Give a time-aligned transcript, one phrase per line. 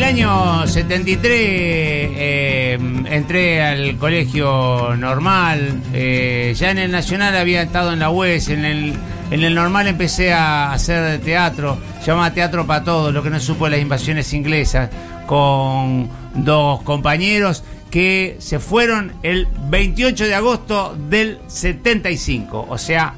[0.00, 5.78] el año 73 eh, entré al colegio normal.
[5.92, 8.48] Eh, ya en el Nacional había estado en la UES.
[8.48, 8.94] En el,
[9.30, 11.76] en el normal empecé a hacer teatro.
[12.06, 14.88] Llamaba Teatro para Todos, lo que no supo las invasiones inglesas.
[15.26, 22.68] Con dos compañeros que se fueron el 28 de agosto del 75.
[22.70, 23.16] O sea,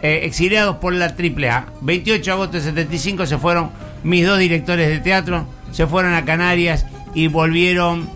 [0.00, 1.66] eh, exiliados por la AAA.
[1.82, 3.70] 28 de agosto del 75 se fueron
[4.02, 8.08] mis dos directores de teatro se fueron a Canarias y volvieron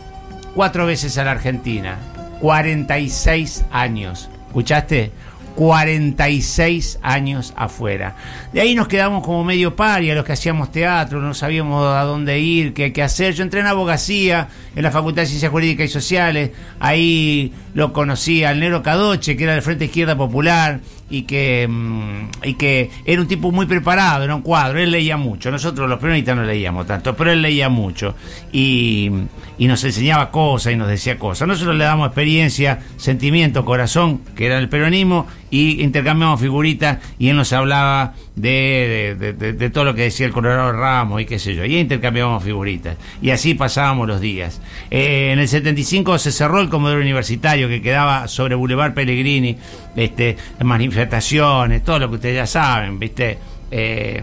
[0.54, 1.98] cuatro veces a la Argentina.
[2.40, 4.30] 46 años.
[4.46, 5.10] ¿Escuchaste?
[5.56, 8.14] 46 años afuera.
[8.52, 12.38] De ahí nos quedamos como medio paria los que hacíamos teatro, no sabíamos a dónde
[12.38, 13.34] ir, qué, hacer.
[13.34, 18.44] Yo entré en abogacía en la Facultad de Ciencias Jurídicas y Sociales, ahí lo conocí
[18.44, 23.20] al Nero Cadoche, que era del Frente Izquierda Popular, y que, mm, y que era
[23.20, 26.86] un tipo muy preparado, era un cuadro, él leía mucho, nosotros los peronistas no leíamos
[26.86, 28.14] tanto, pero él leía mucho
[28.52, 29.10] y,
[29.58, 31.46] y nos enseñaba cosas y nos decía cosas.
[31.46, 35.26] Nosotros le damos experiencia, sentimiento, corazón, que era el peronismo,
[35.56, 40.70] y intercambiamos figuritas y él nos hablaba de, de, todo lo que decía el Colorado
[40.72, 42.98] Ramos y qué sé yo, y intercambiábamos figuritas.
[43.22, 44.60] Y así pasábamos los días.
[44.90, 49.56] Eh, en el 75 se cerró el Comodoro Universitario que quedaba sobre Boulevard Pellegrini,
[49.96, 53.38] este, manifestaciones, todo lo que ustedes ya saben, ¿viste?
[53.70, 54.22] Eh,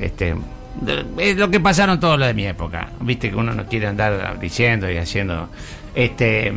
[0.00, 0.34] este,
[1.18, 3.30] es lo que pasaron todos los de mi época, ¿viste?
[3.30, 5.48] Que uno no quiere andar diciendo y haciendo.
[5.94, 6.52] Este,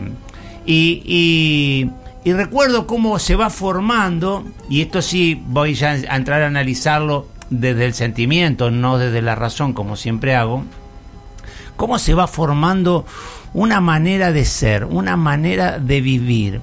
[0.65, 1.87] y,
[2.33, 7.85] recuerdo cómo se va formando, y esto sí voy ya a entrar a analizarlo desde
[7.85, 10.63] el sentimiento, no desde la razón, como siempre hago,
[11.75, 13.05] cómo se va formando
[13.53, 16.61] una manera de ser, una manera de vivir,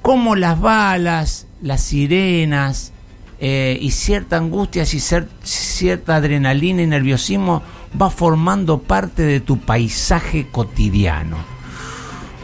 [0.00, 2.92] cómo las balas, las sirenas
[3.38, 5.00] eh, y cierta angustia y
[5.42, 7.62] cierta adrenalina y nerviosismo
[8.00, 11.51] va formando parte de tu paisaje cotidiano.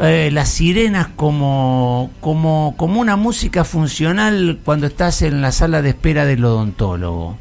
[0.01, 5.89] Eh, las sirenas como, como, como una música funcional cuando estás en la sala de
[5.89, 7.37] espera del odontólogo.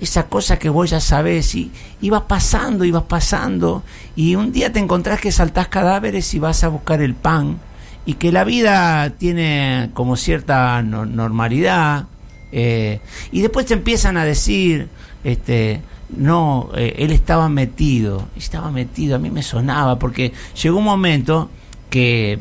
[0.00, 1.70] Esa cosa que vos ya sabés y,
[2.00, 3.82] y pasando y pasando
[4.16, 7.58] y un día te encontrás que saltás cadáveres y vas a buscar el pan
[8.06, 12.06] y que la vida tiene como cierta normalidad
[12.52, 13.00] eh,
[13.30, 14.88] y después te empiezan a decir
[15.22, 20.84] este no eh, él estaba metido estaba metido a mí me sonaba porque llegó un
[20.84, 21.48] momento
[21.92, 22.38] que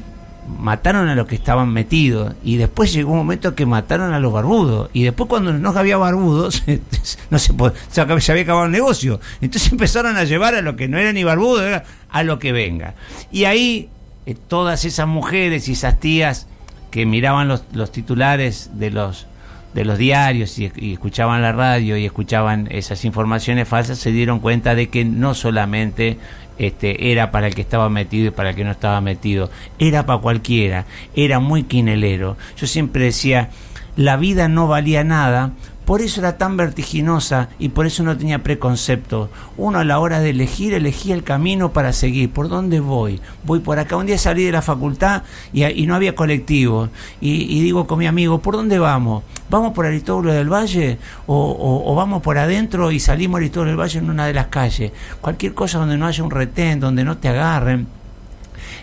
[0.47, 4.31] mataron a los que estaban metidos y después llegó un momento que mataron a los
[4.31, 6.63] barbudos y después cuando no había barbudos
[7.29, 7.51] no se,
[8.01, 9.19] había acabado el negocio.
[9.41, 12.95] Entonces empezaron a llevar a lo que no era ni barbudo a lo que venga.
[13.29, 13.89] Y ahí
[14.25, 16.47] eh, todas esas mujeres y esas tías
[16.91, 19.27] que miraban los, los titulares de los
[19.73, 24.75] de los diarios y, escuchaban la radio y escuchaban esas informaciones falsas se dieron cuenta
[24.75, 26.17] de que no solamente
[26.57, 29.49] este, era para el que estaba metido y para el que no estaba metido,
[29.79, 32.37] era para cualquiera, era muy quinelero.
[32.57, 33.49] Yo siempre decía,
[33.95, 35.53] la vida no valía nada
[35.85, 39.29] por eso era tan vertiginosa y por eso no tenía preconceptos.
[39.57, 42.31] Uno a la hora de elegir, elegía el camino para seguir.
[42.31, 43.19] ¿Por dónde voy?
[43.43, 43.97] Voy por acá.
[43.97, 46.89] Un día salí de la facultad y, no había colectivo.
[47.19, 49.23] Y, digo con mi amigo, ¿por dónde vamos?
[49.51, 50.97] ¿Vamos por Aristóbulo del Valle
[51.27, 54.93] o, o, vamos por adentro y salimos Aristóbulo del Valle en una de las calles?
[55.19, 57.85] Cualquier cosa donde no haya un retén, donde no te agarren.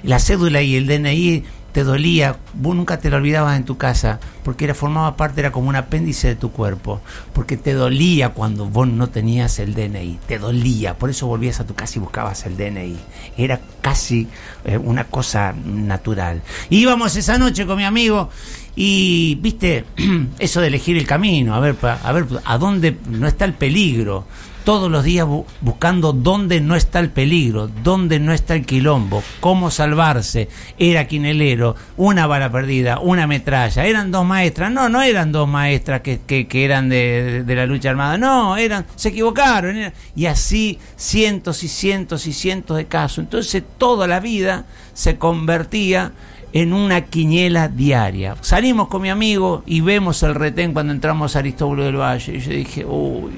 [0.03, 1.43] La cédula y el DNI
[1.79, 5.53] te dolía, vos nunca te lo olvidabas en tu casa, porque era, formaba parte, era
[5.53, 7.01] como un apéndice de tu cuerpo,
[7.33, 11.67] porque te dolía cuando vos no tenías el DNI, te dolía, por eso volvías a
[11.67, 12.97] tu casa y buscabas el DNI,
[13.37, 14.27] era casi
[14.65, 16.43] eh, una cosa natural.
[16.69, 18.29] íbamos esa noche con mi amigo
[18.75, 19.85] y, viste,
[20.41, 24.25] eso de elegir el camino, a ver, a ver, a dónde no está el peligro,
[24.69, 25.27] todos los días
[25.63, 30.51] buscando dónde no está el peligro, dónde no está el quilombo, cómo salvarse.
[30.79, 33.87] Era quinelero, una bala perdida, una metralla.
[33.87, 38.19] Eran dos maestras, no, no eran dos maestras que, que, eran de, la lucha armada,
[38.19, 39.91] no, eran, se equivocaron.
[40.15, 43.21] y así cientos y cientos y cientos de casos.
[43.21, 46.13] Entonces toda la vida se convertía
[46.53, 48.37] en una quiniela diaria.
[48.41, 52.37] Salimos con mi amigo y vemos el retén cuando entramos a Aristóbulo del Valle.
[52.37, 53.33] Y yo dije, uy,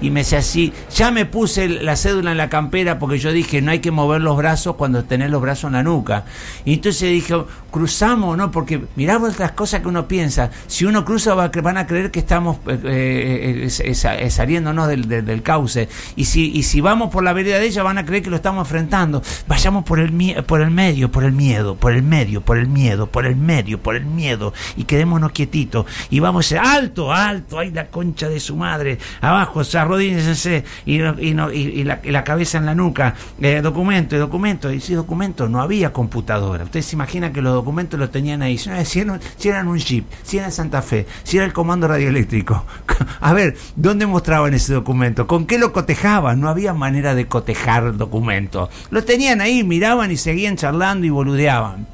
[0.00, 3.60] y me decía así, ya me puse la cédula en la campera porque yo dije,
[3.62, 6.24] no hay que mover los brazos cuando tenés los brazos en la nuca.
[6.64, 7.34] Y entonces dije,
[7.70, 8.50] cruzamos, ¿no?
[8.50, 10.50] Porque miramos las cosas que uno piensa.
[10.66, 15.88] Si uno cruza van a creer que estamos eh, eh, eh, saliéndonos del, del, cauce.
[16.16, 18.36] Y si, y si vamos por la vereda de ella van a creer que lo
[18.36, 19.22] estamos enfrentando.
[19.46, 23.06] Vayamos por el, por el medio, por el miedo, por el medio, por el miedo,
[23.06, 24.52] por el medio, por el miedo.
[24.76, 25.86] Y quedémonos quietitos.
[26.10, 28.98] Y vamos a alto, alto, ahí la concha de su madre.
[29.20, 34.72] Abajo, esa arrodíllese y, y, no, y, la, cabeza en la nuca, eh, documento, documento,
[34.72, 36.64] y si documento no había computadora.
[36.64, 38.70] Ustedes se imaginan que los documentos los tenían ahí, si
[39.00, 42.64] eran, un chip, si era Santa Fe, si era el comando radioeléctrico.
[43.20, 45.26] A ver, ¿dónde mostraban ese documento?
[45.26, 46.40] ¿Con qué lo cotejaban?
[46.40, 48.68] No había manera de cotejar el documento.
[48.90, 51.86] Lo tenían ahí, miraban y seguían charlando y boludeaban.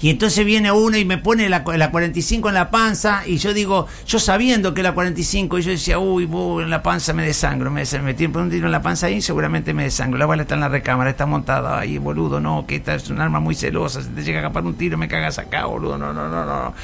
[0.00, 3.52] Y entonces viene uno y me pone la, la 45 en la panza y yo
[3.52, 6.28] digo, yo sabiendo que la 45, y yo decía, uy,
[6.62, 9.74] en la panza me desangro, me, me metí un tiro en la panza ahí, seguramente
[9.74, 10.18] me desangro.
[10.18, 13.20] La bala está en la recámara, está montada ahí, boludo, no, que esta es un
[13.20, 16.12] arma muy celosa, si te llega a escapar un tiro me cagas acá, boludo, no,
[16.12, 16.74] no, no, no.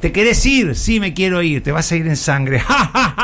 [0.00, 0.74] ¿Te querés ir?
[0.74, 2.62] Sí, me quiero ir, te vas a ir en sangre.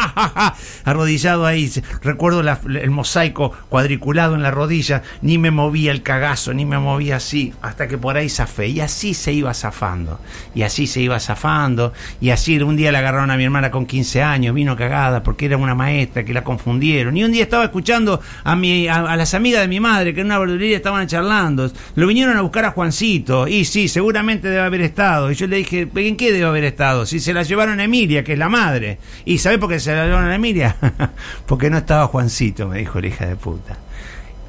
[0.84, 1.70] Arrodillado ahí,
[2.02, 7.16] recuerdo el mosaico cuadriculado en la rodilla, ni me movía el cagazo, ni me movía
[7.16, 8.68] así, hasta que por ahí zafé.
[8.68, 10.20] Y así se iba zafando.
[10.54, 11.92] Y así se iba zafando.
[12.20, 15.46] Y así un día le agarraron a mi hermana con 15 años, vino cagada porque
[15.46, 17.16] era una maestra que la confundieron.
[17.16, 20.26] Y un día estaba escuchando a, mi, a, las amigas de mi madre que en
[20.26, 21.70] una verdulería estaban charlando.
[21.94, 23.48] Lo vinieron a buscar a Juancito.
[23.48, 25.30] Y sí, seguramente debe haber estado.
[25.30, 27.06] Y yo le dije, ¿en qué debe haber estado?
[27.06, 28.98] Si se la llevaron a Emilia, que es la madre.
[29.24, 30.76] ¿Y sabe por qué se la llevaron a Emilia?
[31.46, 33.78] porque no estaba Juancito, me dijo la hija de puta.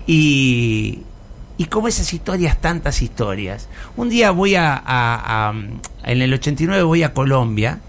[0.08, 1.00] Y,
[1.60, 3.68] y como esas historias, tantas historias.
[3.98, 5.52] Un día voy a,
[6.06, 7.80] en el 89 voy a Colombia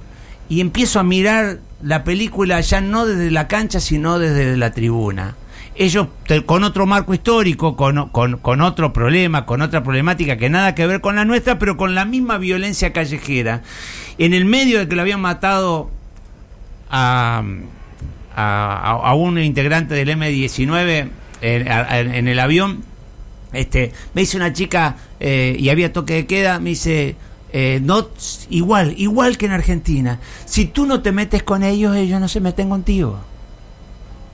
[0.48, 5.36] y empiezo a mirar la película ya no desde la cancha, sino desde la tribuna.
[5.76, 6.08] Ellos
[6.46, 11.00] con otro marco histórico, con, con, otro problema, con otra problemática que nada que ver
[11.00, 13.62] con la nuestra, pero con la misma violencia callejera.
[14.18, 15.92] En el medio de que lo habían matado
[16.90, 17.44] a,
[18.34, 21.08] a, un integrante del M19
[21.40, 22.89] en el avión,
[23.52, 27.16] este, me dice una chica, eh, y había toque de queda, me dice,
[27.52, 28.08] eh, no,
[28.48, 32.40] igual, igual que en Argentina, si tú no te metes con ellos, ellos no se
[32.40, 33.18] meten contigo.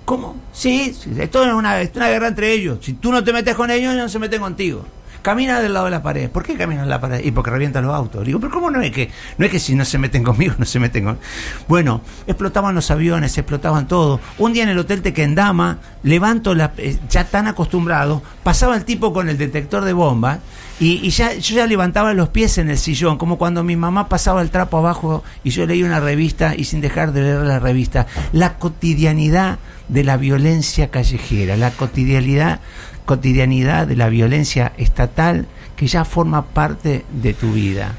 [0.05, 0.37] ¿Cómo?
[0.53, 2.79] Sí, esto es una, es una guerra entre ellos.
[2.81, 4.85] Si tú no te metes con ellos, ellos no se meten contigo
[5.27, 6.31] camina del lado de la pared.
[6.31, 7.21] ¿Por qué camina en la pared?
[7.25, 8.25] Y porque revientan los autos.
[8.25, 10.65] Digo, pero ¿cómo no es que no es que si no se meten conmigo, no
[10.65, 11.19] se meten con.
[11.67, 14.21] Bueno, explotaban los aviones, explotaban todo.
[14.39, 19.13] Un día en el hotel Tequendama, levanto la, eh, ya tan acostumbrado, pasaba el tipo
[19.13, 20.39] con el detector de bombas
[20.79, 24.43] y, ya, yo ya levantaba los pies en el sillón, como cuando mi mamá pasaba
[24.43, 28.07] el trapo abajo y yo leía una revista y sin dejar de leer la revista.
[28.31, 29.59] La cotidianidad
[29.89, 32.61] de la violencia callejera, la cotidianidad
[33.07, 37.95] cotidianidad de la violencia estatal que ya forma parte de tu vida.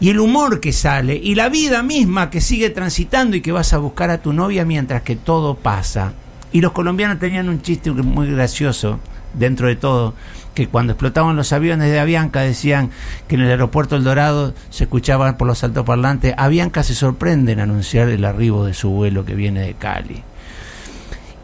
[0.00, 3.72] Y el humor que sale y la vida misma que sigue transitando y que vas
[3.72, 6.12] a buscar a tu novia mientras que todo pasa.
[6.52, 8.98] Y los colombianos tenían un chiste muy gracioso
[9.34, 10.14] dentro de todo,
[10.54, 12.90] que cuando explotaban los aviones de Avianca decían
[13.28, 17.60] que en el aeropuerto El Dorado se escuchaban por los altoparlantes, Avianca se sorprende en
[17.60, 20.22] anunciar el arribo de su vuelo que viene de Cali.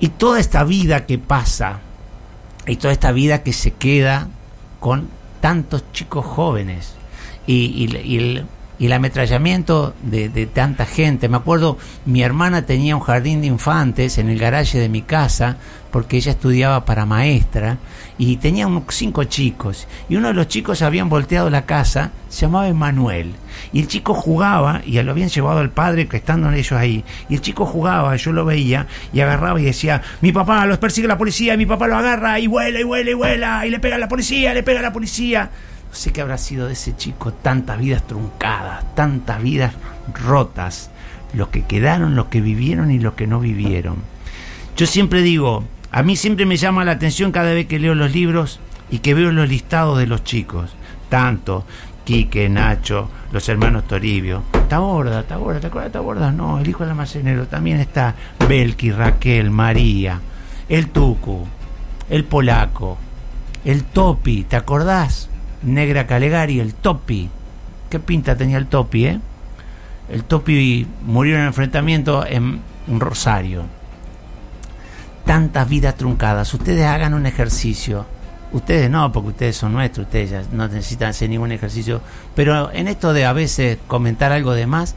[0.00, 1.80] Y toda esta vida que pasa,
[2.66, 4.28] y toda esta vida que se queda
[4.80, 5.08] con
[5.40, 6.94] tantos chicos jóvenes.
[7.46, 7.84] Y,
[8.16, 8.46] el,
[8.90, 11.28] ametrallamiento de, de, tanta gente.
[11.28, 11.76] Me acuerdo,
[12.06, 15.58] mi hermana tenía un jardín de infantes en el garaje de mi casa
[15.92, 17.76] porque ella estudiaba para maestra
[18.18, 22.46] y tenía unos cinco chicos y uno de los chicos habían volteado la casa, se
[22.46, 23.32] llamaba Emanuel
[23.72, 27.34] y el chico jugaba y lo habían llevado al padre que estando ellos ahí y
[27.34, 31.18] el chico jugaba, yo lo veía y agarraba y decía, mi papá los persigue la
[31.18, 33.98] policía, mi papá lo agarra y vuela y vuela y vuela y le pega a
[33.98, 35.50] la policía, le pega a la policía.
[35.92, 39.74] Sé qué habrá sido de ese chico, tantas vidas truncadas, tantas vidas
[40.24, 40.90] rotas,
[41.34, 43.96] los que quedaron, los que vivieron y los que no vivieron.
[44.76, 48.12] Yo siempre digo, a mí siempre me llama la atención cada vez que leo los
[48.12, 48.58] libros
[48.90, 50.74] y que veo los listados de los chicos.
[51.10, 51.66] Tanto
[52.04, 54.42] Quique, Nacho, los hermanos Toribio.
[54.68, 56.32] Taborda, Taborda, ¿te acuerdas de Taborda?
[56.32, 57.46] No, el hijo del almacenero.
[57.46, 58.14] También está
[58.48, 60.20] Belki, Raquel, María,
[60.68, 61.46] el Tucu,
[62.08, 62.96] el Polaco,
[63.64, 65.28] el Topi, ¿te acordás?
[65.62, 67.28] Negra Calegari, el Topi.
[67.90, 69.20] ¿Qué pinta tenía el Topi, eh?
[70.08, 73.64] El Topi murió en el enfrentamiento en Rosario
[75.24, 76.52] tantas vidas truncadas.
[76.54, 78.06] Ustedes hagan un ejercicio.
[78.52, 82.02] Ustedes no, porque ustedes son nuestros, ustedes ya no necesitan hacer ningún ejercicio.
[82.34, 84.94] Pero en esto de a veces comentar algo de más,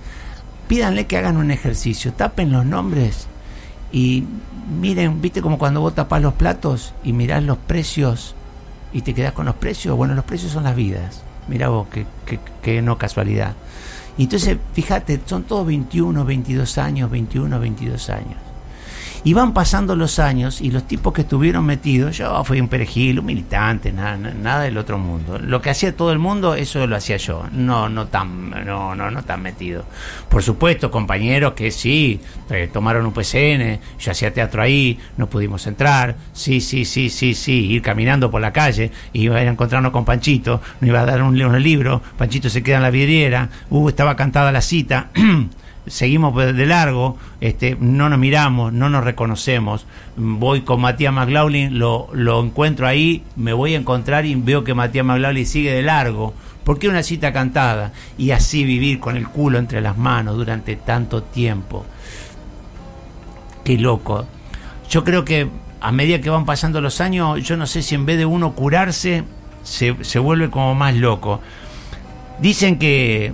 [0.68, 2.12] pídanle que hagan un ejercicio.
[2.12, 3.28] Tapen los nombres
[3.94, 4.26] y
[4.80, 8.36] miren, viste como cuando vos tapás los platos y mirás los precios
[8.94, 9.96] y te quedás con los precios.
[9.98, 11.22] Bueno, los precios son las vidas.
[11.48, 13.54] Mira vos, que, que, que no casualidad.
[14.18, 18.45] Y entonces, fíjate, son todos 21, 22 años, 21, 22 años.
[19.26, 23.18] Y van pasando los años y los tipos que estuvieron metidos, yo fui un perejil,
[23.18, 25.40] un militante, nada, nada del otro mundo.
[25.40, 29.10] Lo que hacía todo el mundo, eso lo hacía yo, no, no tan, no, no,
[29.10, 29.84] no tan metido.
[30.30, 35.66] Por supuesto, compañeros que sí, eh, tomaron un PCN, yo hacía teatro ahí, no pudimos
[35.66, 40.06] entrar, sí, sí, sí, sí, sí, ir caminando por la calle, iba a encontrarnos con
[40.06, 43.90] Panchito, nos iba a dar un, un libro, Panchito se queda en la vidriera, uh,
[43.90, 45.10] estaba cantada la cita.
[45.88, 49.86] seguimos de largo, este, no nos miramos, no nos reconocemos.
[50.16, 54.74] Voy con Matías McLaughlin, lo, lo encuentro ahí, me voy a encontrar y veo que
[54.74, 56.34] Matías McLaughlin sigue de largo.
[56.64, 57.94] porque una cita cantada?
[58.18, 61.86] Y así vivir con el culo entre las manos durante tanto tiempo.
[63.64, 64.26] Qué loco.
[64.90, 65.48] Yo creo que
[65.82, 68.54] a medida que van pasando los años, yo no sé si en vez de uno
[68.54, 69.24] curarse,
[69.64, 71.42] se, se vuelve como más loco.
[72.40, 73.34] Dicen que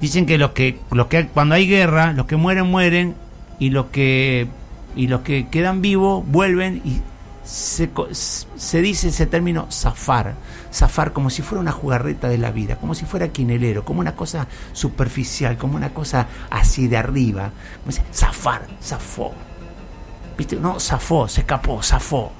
[0.00, 3.14] dicen que los que los que cuando hay guerra los que mueren mueren
[3.58, 4.48] y los que
[4.96, 7.00] y los que quedan vivos vuelven y
[7.44, 10.34] se, se dice ese término zafar.
[10.72, 14.14] Zafar como si fuera una jugarreta de la vida como si fuera quinelero como una
[14.14, 17.50] cosa superficial como una cosa así de arriba.
[18.12, 19.32] Zafar zafó.
[20.38, 22.32] Viste no zafó se escapó zafó.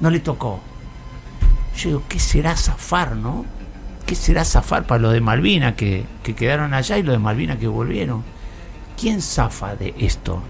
[0.00, 0.60] No le tocó.
[1.76, 3.44] Yo digo qué será zafar no
[4.06, 6.04] ¿Qué será zafar para los de Malvina que,
[6.36, 8.22] quedaron allá y los de Malvina que volvieron?
[9.00, 10.42] ¿Quién zafa de esto?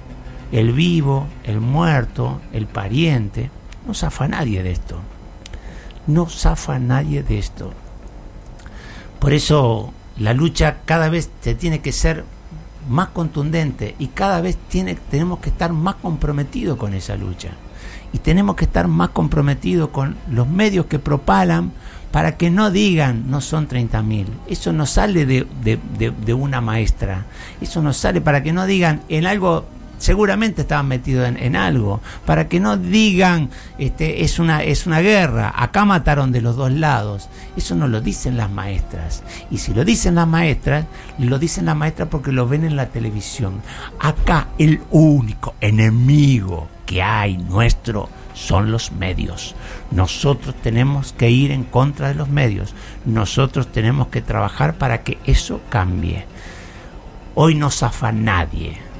[0.51, 3.51] El vivo, el muerto, el pariente.
[3.87, 4.99] No zafa nadie de esto.
[6.07, 7.73] No zafa nadie de esto.
[9.21, 12.25] Por eso la lucha cada vez se tiene que ser
[12.89, 17.51] más contundente y cada vez tiene, tenemos que estar más comprometidos con esa lucha.
[18.15, 21.73] Y tenemos que estar más comprometidos con los medios que propalan
[22.15, 24.27] para que no digan no son 30.000.
[24.47, 27.27] Eso no sale de, de, una maestra.
[27.61, 29.67] Eso no sale para que no digan en algo
[30.05, 35.51] seguramente estaban metidos en, algo, para que no digan este, es, una, es una guerra,
[35.57, 37.31] acá mataron de los dos lados.
[37.57, 39.23] Eso no lo dicen las maestras.
[39.51, 40.85] Y si lo dicen las maestras,
[41.19, 43.63] lo dicen las maestras porque lo ven en la televisión.
[43.99, 49.55] Acá el único enemigo que hay nuestro son los medios.
[49.91, 52.75] Nosotros tenemos que ir en contra de los medios.
[53.07, 56.27] Nosotros tenemos que trabajar para que eso cambie.
[57.35, 58.94] Hoy no zafa nadie.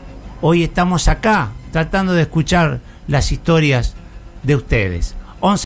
[0.47, 3.95] Hoy estamos acá tratando de escuchar las historias
[4.43, 5.17] de ustedes.